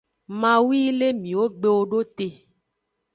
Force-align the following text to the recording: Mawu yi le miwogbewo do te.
Mawu 0.41 0.69
yi 0.81 0.89
le 0.99 1.07
miwogbewo 1.21 1.83
do 1.91 1.99
te. 2.17 2.27